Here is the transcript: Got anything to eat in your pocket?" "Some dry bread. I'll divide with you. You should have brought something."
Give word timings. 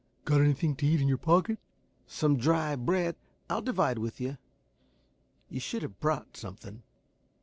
Got 0.25 0.41
anything 0.41 0.75
to 0.77 0.85
eat 0.87 0.99
in 0.99 1.07
your 1.07 1.19
pocket?" 1.19 1.59
"Some 2.07 2.37
dry 2.37 2.75
bread. 2.75 3.15
I'll 3.51 3.61
divide 3.61 3.99
with 3.99 4.19
you. 4.19 4.39
You 5.47 5.59
should 5.59 5.83
have 5.83 5.99
brought 5.99 6.35
something." 6.35 6.81